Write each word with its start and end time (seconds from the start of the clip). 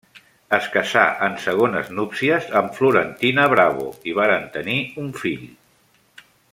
Es 0.57 0.69
casà 0.75 1.03
en 1.27 1.35
segones 1.43 1.91
núpcies 1.99 2.49
amb 2.61 2.73
Florentina 2.79 3.47
Bravo 3.55 3.87
i 4.13 4.19
varen 4.23 4.49
tenir 4.59 4.79
un 5.05 5.17
fill. 5.23 5.49